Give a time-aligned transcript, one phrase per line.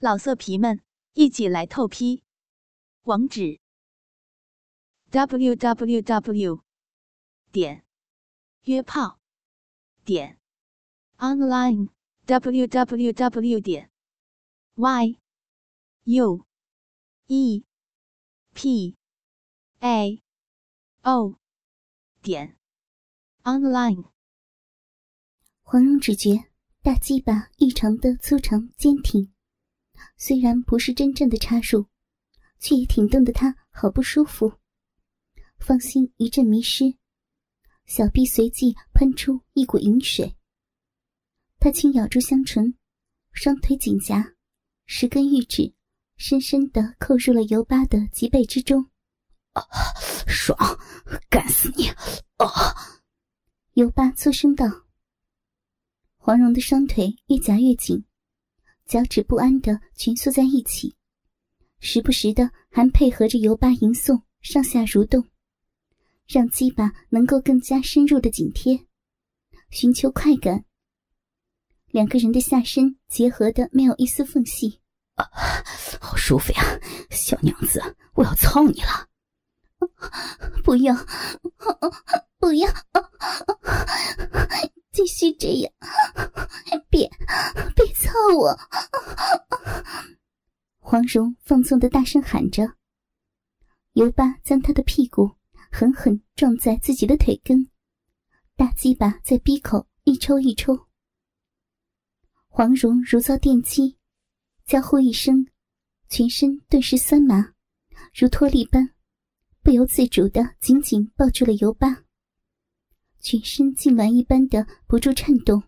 [0.00, 0.80] 老色皮们，
[1.14, 2.22] 一起来透批！
[3.02, 3.58] 网址
[5.10, 6.62] ：w w w
[7.50, 7.84] 点
[8.62, 9.18] 约炮
[10.04, 10.38] 点
[11.16, 11.88] online
[12.26, 13.90] w w w 点
[14.76, 15.18] y
[16.04, 16.46] u
[17.26, 17.64] e
[18.54, 18.96] p
[19.80, 20.22] a
[21.02, 21.40] o
[22.22, 22.56] 点
[23.42, 24.12] online。
[25.62, 26.48] 黄蓉只觉
[26.82, 29.32] 大鸡巴异常的粗长坚挺。
[30.16, 31.86] 虽然不是真正的插入，
[32.58, 34.52] 却也挺动得他好不舒服。
[35.58, 36.96] 芳心一阵迷失，
[37.86, 40.36] 小臂随即喷出一股淫水。
[41.58, 42.74] 他轻咬住香唇，
[43.32, 44.34] 双腿紧夹，
[44.86, 45.74] 十根玉指
[46.16, 48.88] 深深的扣入了尤巴的脊背之中。
[49.52, 49.62] 啊，
[50.26, 50.56] 爽，
[51.28, 51.88] 干死你！
[52.36, 52.48] 啊！
[53.72, 54.66] 尤巴粗声道。
[56.16, 58.04] 黄蓉的双腿越夹越紧。
[58.88, 60.96] 脚趾不安的蜷缩在一起，
[61.78, 65.22] 时不时的还配合着尤巴吟诵，上下蠕动，
[66.26, 68.86] 让鸡巴能够更加深入的紧贴，
[69.68, 70.64] 寻求快感。
[71.88, 74.80] 两个人的下身结合的没有一丝缝隙，
[75.16, 75.28] 啊，
[76.00, 77.82] 好舒服呀，小娘子，
[78.14, 79.06] 我要操你了！
[80.64, 80.96] 不要，
[82.38, 82.68] 不要！
[84.90, 85.77] 继续这样，别
[88.18, 88.58] 别操我！
[90.78, 92.74] 黄蓉放纵的大声喊着。
[93.92, 95.30] 尤巴将他的屁股
[95.70, 97.68] 狠狠撞在自己的腿根，
[98.56, 100.86] 大鸡巴在逼口一抽一抽。
[102.48, 103.98] 黄蓉如遭电击，
[104.64, 105.46] 娇呼一声，
[106.08, 107.54] 全身顿时酸麻，
[108.14, 108.94] 如脱力般，
[109.62, 112.04] 不由自主的紧紧抱住了尤巴。
[113.20, 115.62] 全身痉挛一般的不住颤动，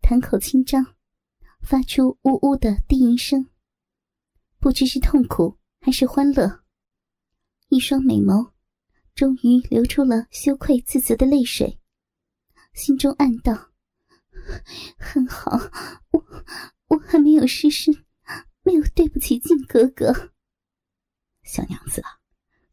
[0.00, 0.94] 潭口轻张，
[1.60, 3.48] 发出呜呜的低吟声。
[4.58, 6.64] 不知是痛苦还是欢乐，
[7.68, 8.50] 一双美眸
[9.14, 11.78] 终于流出了羞愧自责的泪水，
[12.72, 13.70] 心中暗道
[14.98, 15.52] ：“很好，
[16.10, 16.24] 我
[16.88, 17.94] 我还没有失身，
[18.62, 20.32] 没有对不起靖哥哥。”
[21.44, 22.02] 小娘子，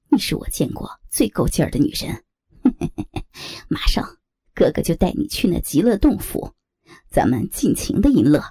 [0.09, 2.23] 你是我见过最够劲儿的女人。
[3.69, 4.17] 马上，
[4.53, 6.53] 哥哥就带你去那极乐洞府，
[7.09, 8.41] 咱们尽情的淫乐。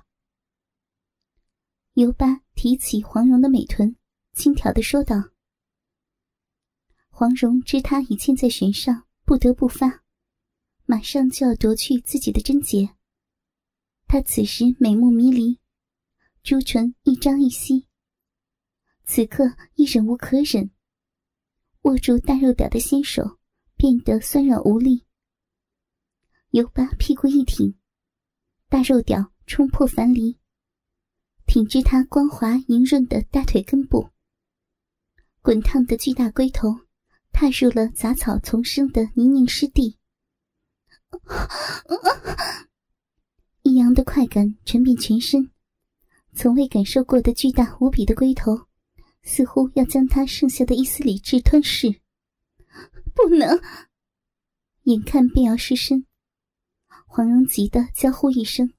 [1.95, 3.97] 尤巴提起黄蓉的美臀，
[4.35, 5.31] 轻佻的说道。
[7.09, 10.05] 黄蓉知他已箭在弦上，不得不发，
[10.85, 12.97] 马上就要夺去自己的贞洁。
[14.07, 15.59] 她此时美目迷离，
[16.43, 17.89] 朱唇一张一吸，
[19.05, 19.45] 此刻
[19.75, 20.71] 亦忍无可忍，
[21.83, 23.39] 握住大肉屌的纤手。
[23.77, 25.05] 变得酸软无力，
[26.51, 27.77] 尤巴屁股一挺，
[28.69, 30.39] 大肉屌冲破樊篱，
[31.55, 34.11] 挺至他光滑莹润的大腿根部。
[35.41, 36.81] 滚烫的巨大龟头
[37.31, 39.97] 踏入了杂草丛生的泥泞湿地，
[43.63, 45.53] 异样的快感传遍全身，
[46.33, 48.67] 从未感受过的巨大无比的龟头，
[49.23, 52.01] 似乎要将他剩下的一丝理智吞噬。
[53.15, 53.63] 不能！
[54.83, 56.05] 眼看便要失身，
[57.07, 58.73] 黄蓉急得娇呼一声，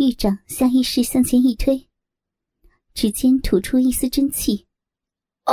[0.00, 1.86] 玉掌下意识向前一推，
[2.94, 4.66] 指尖吐出一丝真气。
[5.44, 5.52] 哦！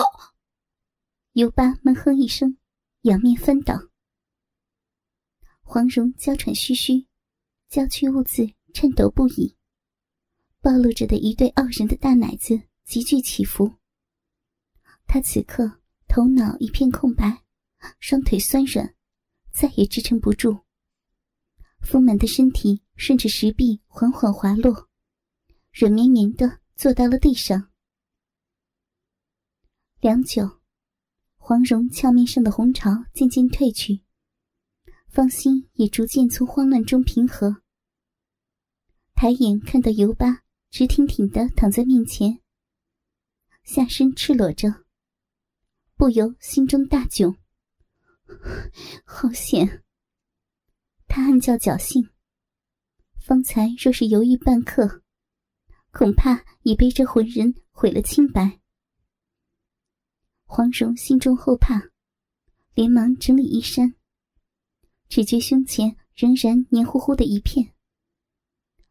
[1.34, 2.58] 尤巴闷哼一声，
[3.02, 3.78] 仰面翻倒。
[5.64, 7.06] 黄蓉娇喘吁吁，
[7.68, 9.58] 娇躯兀自颤抖不已，
[10.62, 13.76] 暴露着的一对傲人的大奶子急剧起伏。
[15.08, 17.44] 她此刻头脑一片空白。
[18.00, 18.96] 双腿酸软，
[19.52, 20.64] 再也支撑不住。
[21.88, 24.90] 丰满的身体顺着石壁缓缓滑落，
[25.72, 27.72] 软绵绵的坐到了地上。
[30.02, 30.60] 良久，
[31.38, 34.02] 黄蓉俏面上的红潮渐渐褪去，
[35.08, 37.64] 芳心也逐渐从慌乱中平和。
[39.16, 42.42] 抬眼看到尤巴直挺挺的躺在面前，
[43.64, 44.84] 下身赤裸着，
[45.96, 47.34] 不由心中大窘。
[49.08, 49.86] 好险！
[51.18, 52.08] 他暗叫侥幸。
[53.20, 55.02] 方才若是犹豫半刻，
[55.90, 58.60] 恐怕已被这浑人毁了清白。
[60.46, 61.90] 黄蓉心中后怕，
[62.76, 63.96] 连忙整理衣衫，
[65.10, 67.74] 只觉胸前仍然黏糊糊的一片，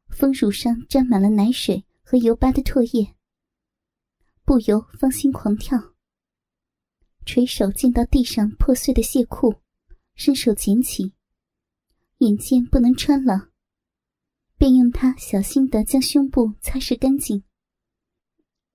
[0.08, 3.14] 丰乳上沾满了奶水和油巴的唾液，
[4.42, 5.94] 不由芳心狂跳。
[7.24, 9.54] 垂手见到地上破碎的亵裤，
[10.16, 11.12] 伸手捡起，
[12.18, 13.50] 眼见不能穿了，
[14.56, 17.44] 便用它小心的将胸部擦拭干净，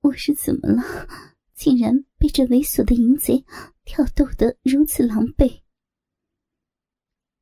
[0.02, 1.08] 我是怎么了？
[1.56, 3.44] 竟然被这猥琐的淫贼
[3.84, 5.62] 挑逗得如此狼狈。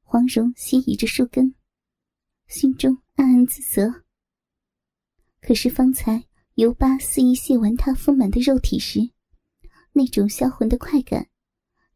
[0.01, 1.53] 黄蓉斜倚着树根，
[2.47, 4.03] 心中暗暗自责。
[5.41, 6.25] 可是方才
[6.55, 9.11] 尤巴肆意亵玩她丰满的肉体时，
[9.91, 11.29] 那种销魂的快感，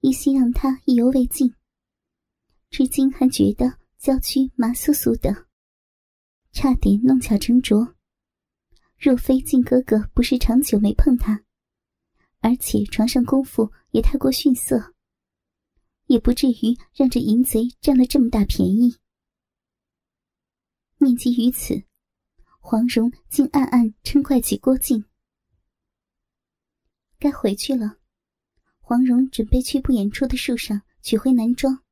[0.01, 1.53] 依稀让她意犹未尽。
[2.69, 5.47] 至今还觉得娇躯麻酥酥的，
[6.51, 7.95] 差点弄巧成拙。
[8.97, 11.45] 若非靖哥哥不是长久没碰她，
[12.41, 14.93] 而且床上功夫也太过逊色，
[16.07, 18.97] 也不至于让这淫贼占了这么大便宜。
[20.97, 21.81] 念及于此，
[22.59, 25.05] 黄蓉竟暗暗嗔怪起郭靖。
[27.17, 27.99] 该回去了，
[28.81, 31.85] 黄蓉准备去不远处的树上取回男装，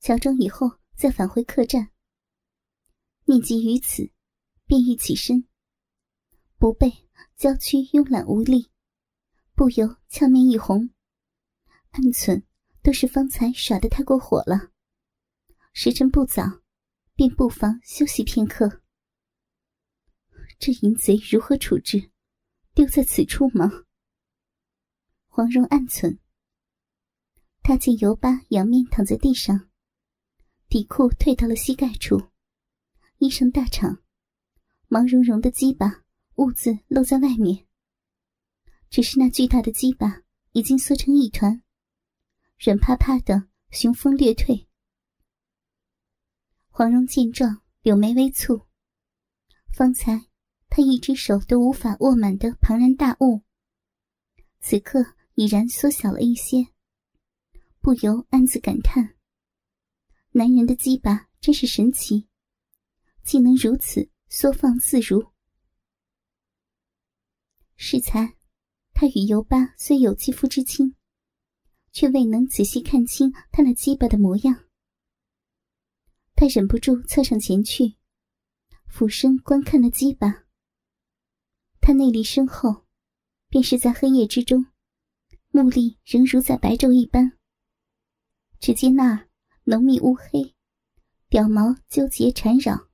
[0.00, 1.90] 乔装以后再返回客栈。
[3.24, 4.10] 念及于此，
[4.66, 5.46] 便欲起身。
[6.58, 8.70] 不备，娇躯慵懒无力，
[9.54, 10.90] 不由俏面一红，
[11.90, 12.44] 暗忖
[12.82, 14.70] 都是方才耍得太过火了。
[15.72, 16.62] 时辰不早，
[17.14, 18.82] 便不妨休息片刻。
[20.58, 22.10] 这淫贼如何处置？
[22.74, 23.70] 丢在此处吗？
[25.26, 26.18] 黄蓉暗忖。
[27.62, 29.68] 他见尤巴仰面躺在地上，
[30.74, 32.20] 底裤退到了膝盖处，
[33.18, 34.02] 衣裳大敞，
[34.88, 36.02] 毛茸茸的鸡巴。
[36.34, 37.68] 兀自露在外面，
[38.90, 41.62] 只是那巨大的鸡巴已经缩成一团，
[42.58, 44.66] 软趴趴的，雄风略退。
[46.66, 48.66] 黄蓉见状，柳眉微蹙。
[49.72, 50.26] 方才
[50.68, 53.42] 她一只手都无法握满的庞然大物，
[54.58, 56.66] 此刻已然缩小了一些，
[57.80, 59.13] 不由暗自感叹：
[60.36, 62.26] 男人的鸡巴真是神奇，
[63.22, 65.30] 竟能如此缩放自如。
[67.76, 68.34] 适才，
[68.92, 70.96] 他与尤巴虽有肌肤之亲，
[71.92, 74.64] 却未能仔细看清他那鸡巴的模样。
[76.34, 77.94] 他忍不住侧上前去，
[78.88, 80.46] 俯身观看了鸡巴。
[81.80, 82.84] 他内力深厚，
[83.48, 84.66] 便是在黑夜之中，
[85.50, 87.38] 目力仍如在白昼一般。
[88.58, 89.28] 只见那儿
[89.66, 90.54] 浓密乌黑，
[91.30, 92.88] 屌毛纠结缠绕，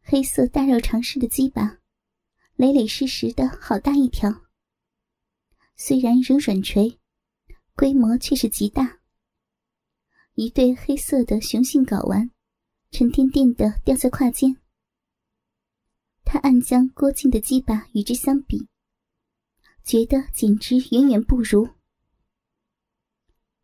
[0.00, 1.78] 黑色大肉长势的鸡巴。
[2.56, 4.42] 累累实实的好大一条，
[5.76, 6.98] 虽然仍软垂，
[7.74, 9.00] 规模却是极大。
[10.34, 12.30] 一对黑色的雄性睾丸，
[12.90, 14.56] 沉甸甸的吊在胯间。
[16.24, 18.66] 他暗将郭靖的鸡巴与之相比，
[19.82, 21.68] 觉得简直远远不如。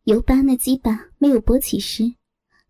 [0.03, 2.15] 尤巴那鸡巴没有勃起时，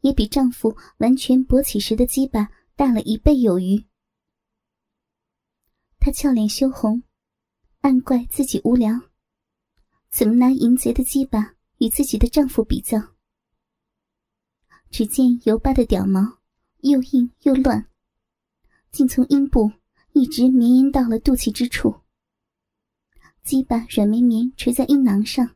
[0.01, 3.85] 也比丈夫完全勃起时的鸡巴大了一倍有余。
[5.99, 7.03] 她俏脸羞红，
[7.81, 8.99] 暗怪自己无聊，
[10.09, 13.15] 怎么拿淫贼的鸡巴与自己的丈夫比较？
[14.89, 16.39] 只见尤巴的屌毛
[16.79, 17.87] 又硬又乱，
[18.91, 19.71] 竟从阴部
[20.13, 22.01] 一直绵延到了肚脐之处。
[23.43, 25.55] 鸡巴软绵绵垂在阴囊上，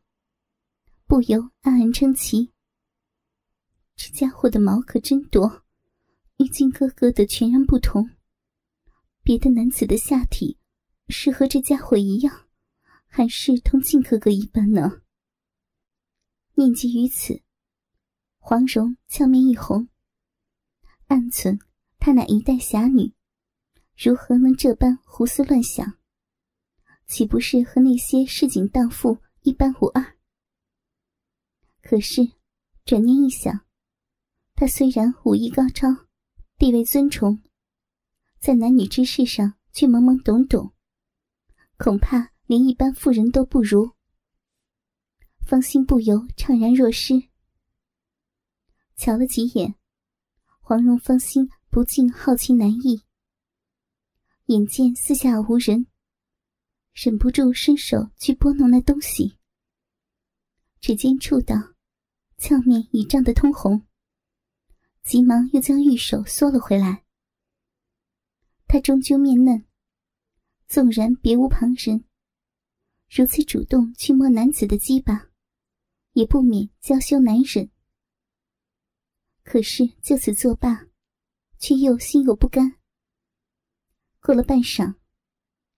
[1.07, 2.52] 不由暗暗称奇：
[3.95, 5.63] 这家伙的毛可真多，
[6.37, 8.09] 与靖哥哥的全然不同。
[9.21, 10.59] 别的男子的下体
[11.07, 12.47] 是和这家伙一样，
[13.05, 15.01] 还是同靖哥哥一般呢？
[16.55, 17.41] 念及于此，
[18.37, 19.87] 黄蓉俏面一红，
[21.07, 21.59] 暗忖
[21.99, 23.13] 她乃一代侠女，
[23.97, 25.97] 如何能这般胡思乱想？
[27.05, 30.17] 岂不是和那些市井荡妇一般无二？
[31.81, 32.21] 可是
[32.85, 33.65] 转念一想，
[34.55, 35.87] 他虽然武艺高超，
[36.57, 37.41] 地位尊崇。
[38.39, 40.73] 在男女之事上却懵懵懂懂，
[41.77, 43.91] 恐怕连一般妇人都不如。
[45.45, 47.29] 芳心不由怅然若失。
[48.95, 49.75] 瞧了几眼，
[50.61, 53.01] 黄蓉芳心不禁好奇难抑。
[54.45, 55.87] 眼见四下无人，
[56.93, 59.37] 忍不住伸手去拨弄那东西。
[60.79, 61.55] 指尖触到，
[62.37, 63.85] 俏面已涨得通红，
[65.03, 67.03] 急忙又将玉手缩了回来。
[68.67, 69.65] 他终究面嫩，
[70.67, 72.05] 纵然别无旁人，
[73.09, 75.29] 如此主动去摸男子的鸡巴，
[76.13, 77.69] 也不免娇羞难忍。
[79.43, 80.87] 可是就此作罢，
[81.59, 82.77] 却又心有不甘。
[84.21, 84.95] 过了半晌，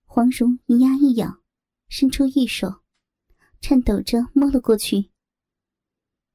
[0.04, 1.42] 黄蓉一压一咬，
[1.88, 2.80] 伸出玉手，
[3.60, 5.10] 颤抖着摸了过去。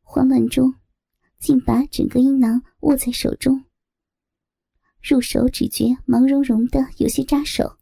[0.02, 0.81] 慌乱中，
[1.42, 3.66] 竟把整个阴囊握在手中。
[5.02, 7.80] 入手只觉毛茸茸的，有些扎手。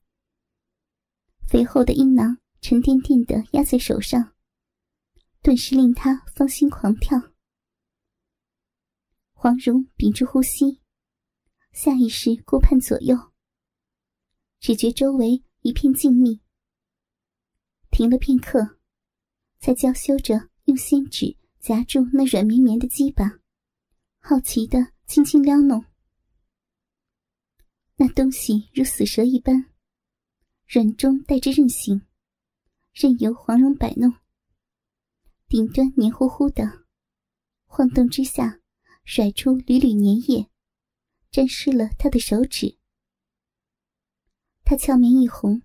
[1.48, 4.34] 肥厚的阴囊沉甸甸的压在手上，
[5.42, 7.34] 顿时令他芳心狂跳。
[9.34, 10.80] 黄蓉屏住呼吸，
[11.74, 13.18] 下意识顾盼左右，
[14.60, 16.40] 只觉周围一片静谧。
[17.92, 18.78] 停了片刻，
[19.60, 23.39] 才娇羞着用仙指夹住那软绵绵的鸡巴，
[24.20, 25.84] 好奇的轻轻撩弄。
[27.96, 29.66] 那东西如死蛇一般。
[30.68, 32.00] 软中带着韧性，
[32.94, 34.14] 任由黄蓉摆弄。
[35.48, 36.86] 顶端黏糊糊的，
[37.66, 38.60] 晃动之下，
[39.04, 40.48] 甩出缕缕粘液，
[41.32, 42.78] 沾湿了他的手指。
[44.64, 45.64] 他俏面一红，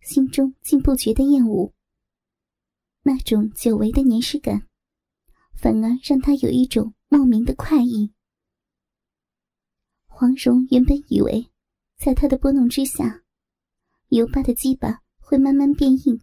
[0.00, 1.74] 心中竟不觉得厌恶。
[3.02, 4.66] 那种久违的粘湿感，
[5.54, 8.12] 反而让他有一种莫名的快意。
[10.06, 11.48] 黄蓉原本以为，
[11.96, 13.22] 在他的拨弄之下，
[14.08, 16.20] 尤巴的鸡巴会慢慢变硬，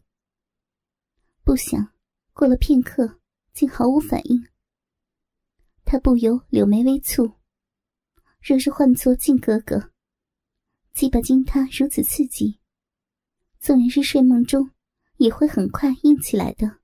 [1.45, 1.93] 不想
[2.33, 3.21] 过了片刻，
[3.53, 4.45] 竟毫无反应。
[5.85, 7.37] 他不由柳眉微蹙。
[8.41, 9.93] 若是换做靖哥哥，
[10.91, 12.59] 鸡巴经他如此刺激，
[13.61, 14.69] 纵然是睡梦中，
[15.15, 16.81] 也会很快硬起来的。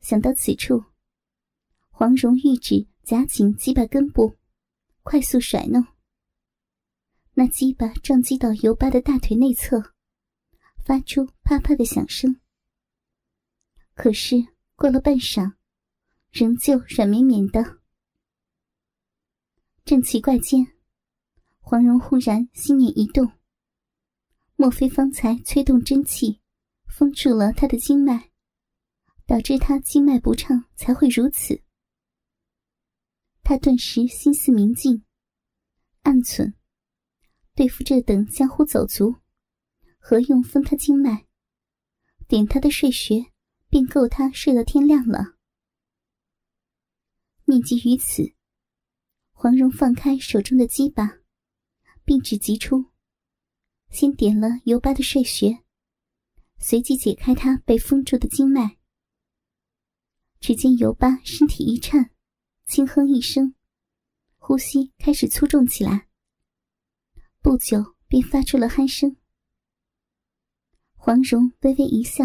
[0.00, 0.82] 想到此处，
[1.96, 4.34] 黄蓉玉指夹紧鸡巴根部，
[5.04, 5.86] 快速甩弄。
[7.34, 9.80] 那鸡巴撞击到尤巴的大腿内侧，
[10.84, 12.40] 发出啪啪的响声。
[13.94, 15.52] 可是过了半晌，
[16.32, 17.78] 仍旧软绵绵的。
[19.84, 20.66] 正奇怪间，
[21.60, 23.30] 黄蓉忽然心念一动：
[24.56, 26.40] 莫非方才催动真气，
[26.88, 28.32] 封住了他的经脉，
[29.26, 31.62] 导致他经脉不畅，才会如此？
[33.44, 35.04] 他顿时心思明镜，
[36.00, 36.54] 暗忖。
[37.54, 39.16] 对付这等江湖走卒，
[39.98, 41.26] 何用封他经脉？
[42.26, 43.26] 点他的睡穴，
[43.68, 45.36] 便够他睡到天亮了。
[47.44, 48.34] 念及于此，
[49.30, 51.18] 黄蓉放开手中的鸡巴，
[52.02, 52.86] 并指急出，
[53.90, 55.62] 先点了尤巴的睡穴，
[56.58, 58.78] 随即解开他被封住的经脉。
[60.40, 62.10] 只见尤巴身体一颤，
[62.66, 63.54] 轻哼一声，
[64.38, 66.08] 呼吸开始粗重起来。
[67.40, 69.16] 不久便发出了鼾声，
[70.94, 72.24] 黄蓉微微一笑，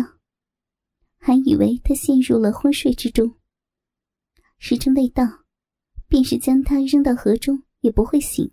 [1.17, 3.38] 还以为他陷入了昏睡之中。
[4.58, 5.46] 时辰未到，
[6.08, 8.51] 便是将他扔到河中也不会醒。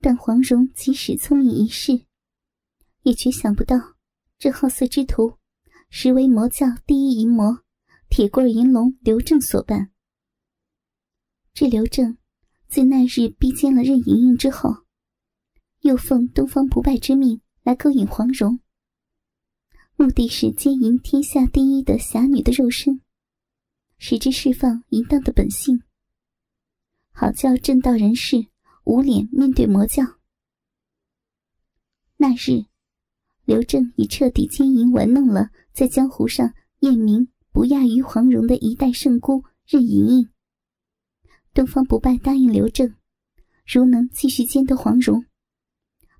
[0.00, 2.04] 但黄蓉即使聪明一世，
[3.02, 3.76] 也绝想不到
[4.38, 5.38] 这好色之徒，
[5.88, 7.63] 实为魔教第一淫魔
[8.16, 9.90] 铁棍银龙刘正所办。
[11.52, 12.16] 这刘正。
[12.68, 14.84] 自那日逼奸了任盈盈之后，
[15.80, 18.60] 又奉东方不败之命来勾引黄蓉，
[19.96, 23.00] 目的是奸淫天下第一的侠女的肉身，
[23.98, 25.82] 使之释放淫荡的本性，
[27.10, 28.46] 好叫正道人士
[28.84, 30.04] 无脸面对魔教。
[32.16, 32.66] 那日，
[33.44, 40.28] 刘正已彻底奸淫玩弄了在江湖上艳名不亚于黄蓉的一代圣姑任盈盈。
[41.52, 42.96] 东方不败答应刘正，
[43.64, 45.24] 如能继续奸得黄蓉，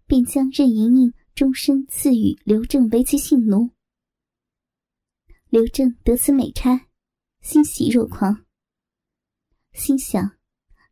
[0.06, 3.70] 便将任盈盈终身赐予刘正为其性奴。
[5.48, 6.86] 刘正得此美差，
[7.40, 8.44] 欣喜若狂，
[9.72, 10.36] 心想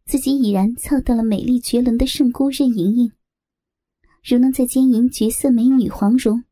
[0.05, 3.13] 自己已然操到了美丽绝伦的圣姑任盈盈，
[4.25, 6.43] 如能再奸淫绝色美女黄蓉，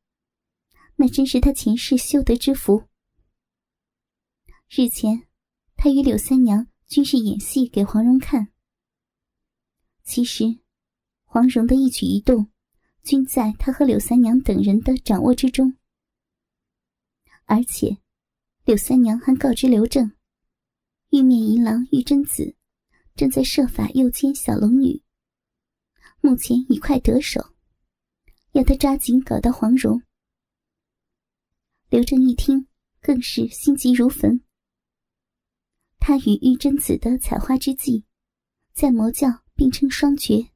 [0.94, 2.84] 那真是他前世修得之福。
[4.72, 5.26] 日前，
[5.76, 6.68] 他与柳三娘。
[6.86, 8.48] 均是演戏给黄蓉看。
[10.02, 10.58] 其实，
[11.24, 12.50] 黄蓉的一举一动，
[13.04, 15.76] 均在他和柳三娘等人的掌握之中。
[17.44, 17.98] 而且，
[18.64, 20.10] 柳三娘还告知刘正，
[21.10, 22.56] 玉面银郎玉贞子
[23.14, 25.00] 正在设法诱奸小龙女，
[26.20, 27.54] 目前已快得手，
[28.50, 30.02] 要他抓紧搞到黄蓉。
[31.88, 32.66] 刘正一听，
[33.00, 34.42] 更是心急如焚。
[36.02, 38.04] 他与玉贞子的采花之计，
[38.72, 40.50] 在魔教并称双绝。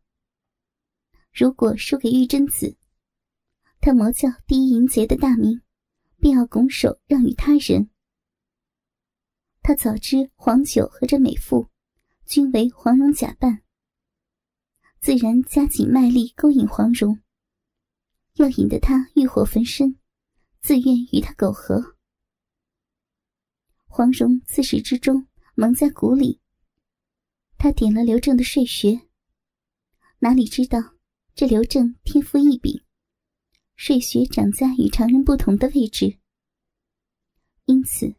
[1.33, 2.77] 如果输给玉贞子，
[3.81, 5.61] 他魔教第一淫贼的大名，
[6.19, 7.91] 便要拱手让与他人。
[9.61, 11.69] 他早知黄九和这美妇，
[12.25, 13.63] 均为黄蓉假扮，
[15.01, 17.21] 自然加紧卖力勾引黄蓉，
[18.35, 19.99] 要引得他欲火焚身，
[20.63, 21.97] 自愿与他苟合。
[23.87, 25.29] 黄蓉自始至终。
[25.57, 26.41] 蒙在鼓里，
[27.57, 29.09] 他点了刘正的睡穴。
[30.19, 30.97] 哪里知道，
[31.33, 32.85] 这刘正天赋异禀，
[33.77, 36.19] 睡穴长在与常人不同的位置，
[37.67, 38.17] 因此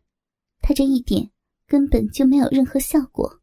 [0.61, 1.29] 他这一点
[1.67, 3.41] 根本就没有任何效果。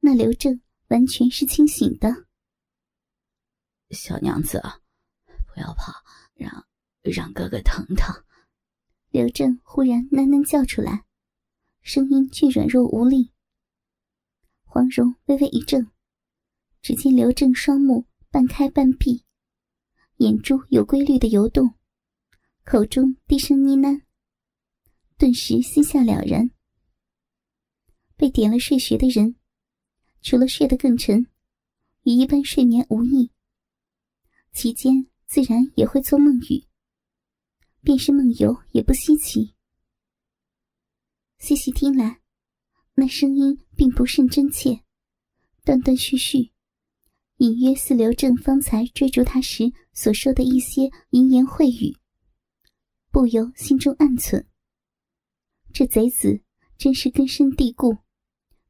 [0.00, 2.26] 那刘正完全是清醒的。
[3.88, 4.60] 小娘子，
[5.46, 5.94] 不要怕，
[6.34, 6.66] 让
[7.00, 8.14] 让哥哥疼疼。
[9.08, 11.05] 刘正忽然喃喃叫出来，
[11.86, 13.30] 声音却软弱无力。
[14.64, 15.86] 黄蓉微微一怔，
[16.82, 19.24] 只见刘正双目半开半闭。
[20.16, 21.74] 眼珠有规律的游动，
[22.64, 24.02] 口中低声呢喃，
[25.16, 26.50] 顿时心下了然。
[28.16, 29.36] 被点了睡穴的人，
[30.22, 31.28] 除了睡得更沉，
[32.02, 33.30] 与一般睡眠无异，
[34.52, 36.66] 其间自然也会做梦语，
[37.82, 39.54] 便是梦游也不稀奇。
[41.38, 42.20] 细细听来，
[42.94, 44.82] 那声音并不甚真切，
[45.64, 46.52] 断断续续。
[47.36, 51.94] 隐约似刘正方才追逐他时所说的一些淫言秽语，
[53.10, 54.46] 不由心中暗忖：
[55.74, 56.42] 这贼子
[56.78, 57.98] 真是根深蒂固，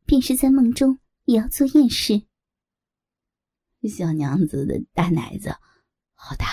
[0.05, 2.27] 便是在梦中也要做艳事。
[3.89, 5.51] 小娘子的大奶子，
[6.15, 6.47] 好大，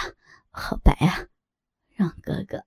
[0.51, 1.27] 好白啊！
[1.95, 2.57] 让哥哥，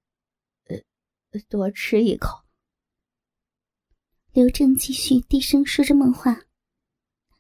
[0.64, 2.45] 呃，多吃一口。
[4.37, 6.43] 刘正继续低声说着梦话。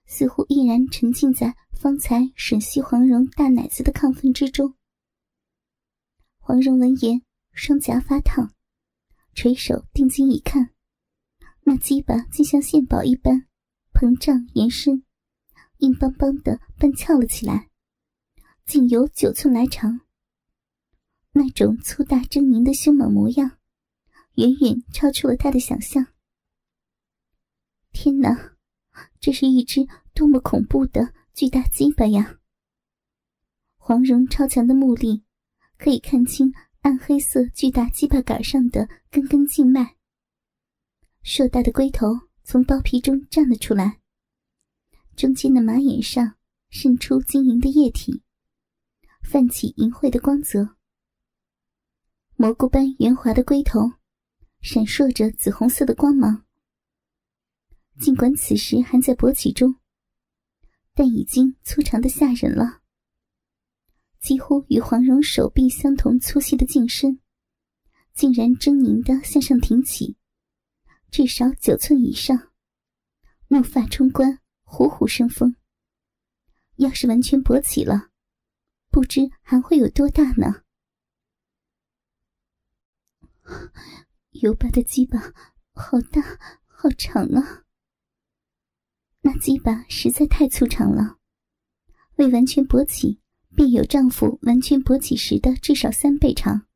[0.06, 4.72] 似乎依然沉浸在方才吮吸黄蓉大奶子的亢奋之中。
[6.38, 7.20] 黄蓉闻言，
[7.52, 8.50] 双颊发烫，
[9.34, 10.70] 垂手定睛一看，
[11.64, 13.46] 那鸡巴竟像献宝一般
[13.92, 15.04] 膨胀延伸，
[15.80, 17.68] 硬邦邦的半翘了起来，
[18.64, 20.00] 竟有九寸来长。
[21.32, 23.58] 那种粗大狰狞的凶猛模样，
[24.36, 26.06] 远远超出了他的想象。
[28.06, 28.56] 天哪！
[29.18, 29.84] 这是一只
[30.14, 32.38] 多么恐怖的巨大鸡巴呀！
[33.78, 35.24] 黄蓉超强的目力，
[35.76, 39.96] 可以看清暗黑色巨大鸡巴杆上的根根静脉。
[41.24, 42.06] 硕大的龟头
[42.44, 43.98] 从包皮中站了出来，
[45.16, 46.36] 中间的马眼上
[46.70, 48.22] 渗出晶莹的液体，
[49.20, 50.76] 泛起银灰的光泽。
[52.36, 53.80] 蘑菇般圆滑的龟头，
[54.60, 56.45] 闪烁着紫红色的光芒。
[57.98, 59.76] 尽管此时还在勃起中，
[60.94, 62.82] 但已经粗长的吓人了，
[64.20, 67.20] 几乎与黄蓉手臂相同粗细的净身，
[68.12, 70.16] 竟然狰狞的向上挺起，
[71.10, 72.52] 至少九寸以上，
[73.48, 75.56] 怒发冲冠，虎虎生风。
[76.76, 78.10] 要是完全勃起了，
[78.90, 80.64] 不知还会有多大呢？
[84.42, 85.32] 油巴的鸡巴
[85.72, 86.20] 好大，
[86.66, 87.65] 好长啊！
[89.26, 91.18] 那鸡巴实在太粗长了，
[92.14, 93.18] 未完全勃起，
[93.56, 96.68] 便有丈夫完全勃起时的至少三倍长，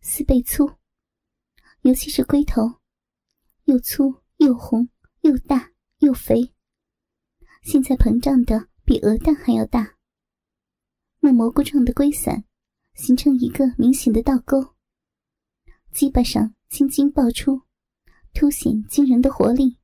[0.00, 0.70] 四倍粗。
[1.80, 2.62] 尤其是龟头，
[3.64, 4.88] 又粗又红
[5.22, 6.52] 又大又肥，
[7.64, 9.96] 现在膨胀的比鹅蛋还要大。
[11.18, 12.44] 木蘑菇状的龟伞，
[12.94, 14.76] 形成一个明显的倒钩，
[15.90, 17.62] 鸡巴上青筋爆出，
[18.32, 19.78] 凸显惊人的活力。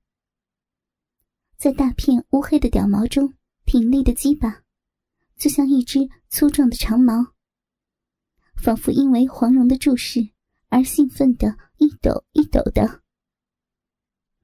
[1.63, 3.35] 在大片乌黑的屌毛中
[3.67, 4.65] 挺立的鸡巴，
[5.37, 7.35] 就像一只粗壮的长矛，
[8.57, 10.29] 仿佛因为黄蓉的注视
[10.71, 13.05] 而兴奋的一抖一抖的。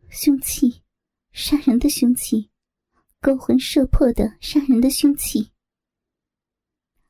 [0.09, 0.85] 凶器，
[1.33, 2.53] 杀人的凶器，
[3.21, 5.51] 勾魂摄魄的杀人的凶器。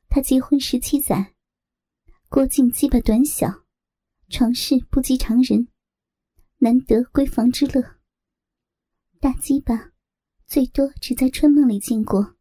[0.08, 1.34] 他结婚十七载，
[2.30, 3.66] 郭靖鸡巴短小，
[4.30, 5.68] 床事不及常人，
[6.56, 7.98] 难得闺房之乐。
[9.20, 9.92] 大鸡巴。
[10.48, 12.34] 最多只在春梦里见过。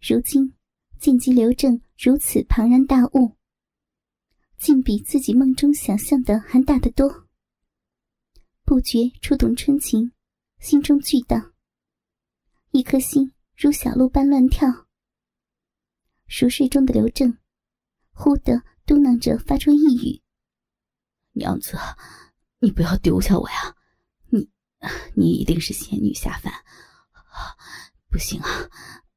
[0.00, 0.54] 如今
[1.00, 3.36] 见及刘正如此庞然大物，
[4.56, 7.26] 竟比自己梦中想象的还大得多，
[8.64, 10.12] 不觉触动春情，
[10.60, 11.52] 心中巨荡，
[12.70, 14.86] 一颗心如小鹿般乱跳。
[16.28, 17.36] 熟睡中的刘正，
[18.12, 20.22] 忽地嘟囔着发出一语
[21.34, 21.76] ：“娘子，
[22.60, 23.76] 你不要丢下我呀！”
[25.14, 26.52] 你一定是仙女下凡，
[28.10, 28.48] 不行啊！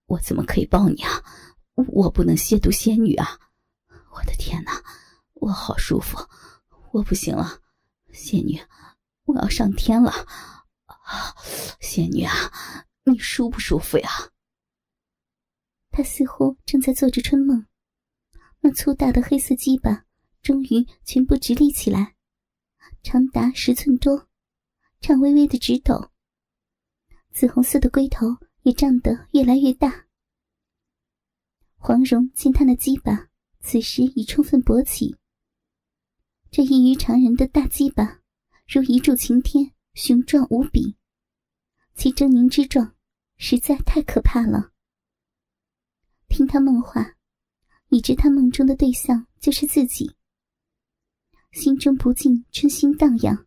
[0.05, 1.23] 我怎么可以抱你啊？
[1.75, 3.39] 我不能亵渎仙女啊！
[4.11, 4.83] 我的天哪，
[5.33, 6.17] 我好舒服，
[6.91, 7.61] 我不行了，
[8.11, 8.59] 仙女，
[9.25, 10.11] 我要上天了！
[11.79, 12.33] 仙女啊，
[13.03, 14.09] 你舒不舒服呀？
[15.91, 17.65] 他似乎正在做着春梦，
[18.61, 20.05] 那粗大的黑色鸡巴
[20.41, 22.15] 终于全部直立起来，
[23.03, 24.26] 长达十寸多。
[24.99, 26.11] 颤巍巍的直抖，
[27.31, 28.27] 紫红色的龟头
[28.63, 30.07] 也胀得越来越大。
[31.75, 33.29] 黄蓉见他那鸡巴
[33.61, 35.15] 此时已充分勃起。
[36.49, 38.21] 这异于常人的大鸡巴，
[38.67, 40.97] 如一柱擎天，雄壮无比，
[41.93, 42.95] 其狰狞之状
[43.37, 44.73] 实在太可怕了。
[46.27, 47.15] 听他梦话，
[47.89, 50.15] 已知他梦中的对象就是自己，
[51.51, 53.46] 心中不禁春心荡漾，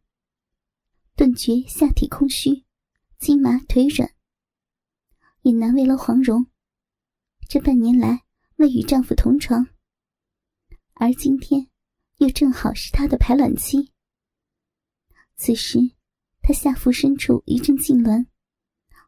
[1.21, 2.65] 顿觉下体空虚，
[3.19, 4.11] 筋麻腿软。
[5.43, 6.47] 也难为了黄蓉，
[7.47, 8.25] 这半年来
[8.57, 9.67] 未与丈夫同床，
[10.95, 11.69] 而今天。
[12.17, 13.93] 又正好是她的排卵期。
[15.37, 15.79] 此时，
[16.41, 18.25] 她下腹深处一阵痉挛，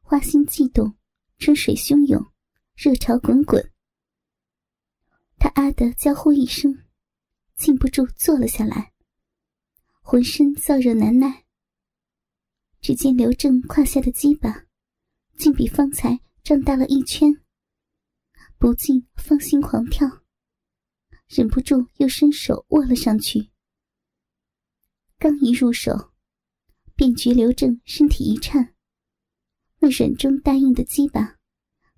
[0.03, 0.94] 花心悸动，
[1.38, 2.31] 春水汹涌，
[2.75, 3.72] 热潮滚滚。
[5.38, 6.85] 她啊的娇呼一声，
[7.57, 8.92] 禁不住坐了下来，
[10.03, 11.42] 浑身燥热难耐。
[12.83, 14.66] 只见刘正胯下的鸡巴，
[15.38, 17.33] 竟比方才胀大了一圈，
[18.59, 20.25] 不禁芳心狂跳。
[21.29, 23.53] 忍不住又伸手握了上去，
[25.16, 26.12] 刚一入手，
[26.97, 28.75] 便觉刘正身体一颤，
[29.79, 31.38] 那软中带硬的鸡巴，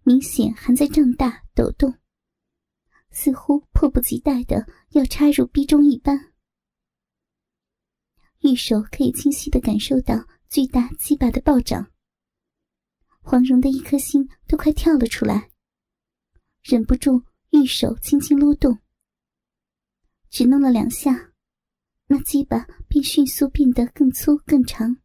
[0.03, 1.95] 明显还在胀大抖动，
[3.11, 6.35] 似乎迫不及待的要插入逼中一般。
[8.41, 11.91] 玉手可以清晰的感受到巨大鸡巴的暴涨，
[13.23, 15.51] 黄蓉的一颗心都快跳了出来，
[16.63, 18.79] 忍不住玉手轻轻撸动。
[20.31, 21.33] 只弄了两下，
[22.07, 24.99] 那鸡巴便迅速变得更粗更长。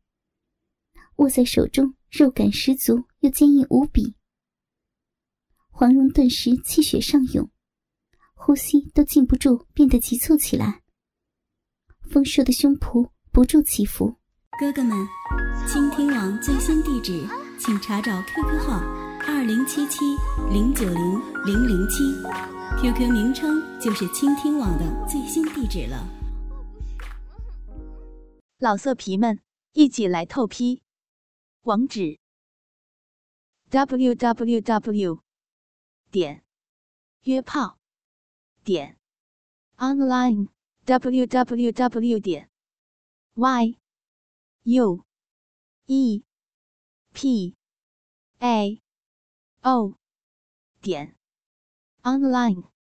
[1.16, 4.14] 握在手中，肉感十足又坚硬无比。
[5.72, 7.50] 黄蓉顿时气血上涌，
[8.36, 10.84] 呼吸都禁不住变得急促起来。
[12.08, 14.16] 丰硕的胸脯不住起伏。
[14.60, 15.08] 哥哥们，
[15.66, 17.26] 倾听网最新地址，
[17.58, 18.82] 请查找 QQ 号
[19.26, 20.18] 二零七七
[20.52, 20.96] 零九零
[21.46, 22.04] 零零七。
[22.78, 26.06] QQ 名称就是倾听网的最新地址了。
[28.58, 29.40] 老色皮们，
[29.72, 30.82] 一起来透批！
[31.62, 32.20] 网址
[33.70, 35.20] ：w w w
[36.12, 36.44] 点
[37.24, 37.78] 约炮
[38.66, 38.98] 点
[39.78, 40.50] online
[40.84, 42.50] w w w 点
[43.36, 43.79] y
[44.72, 45.04] u
[45.88, 46.22] e
[47.12, 47.56] p
[48.40, 48.80] a
[49.64, 49.96] o
[50.80, 51.16] 点。
[52.04, 52.79] Online。